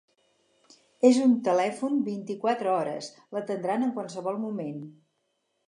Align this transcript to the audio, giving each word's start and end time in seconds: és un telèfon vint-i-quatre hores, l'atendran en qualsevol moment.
és 1.09 1.19
un 1.25 1.35
telèfon 1.47 1.99
vint-i-quatre 2.09 2.73
hores, 2.79 3.11
l'atendran 3.37 3.89
en 3.89 3.95
qualsevol 4.01 4.43
moment. 4.49 4.85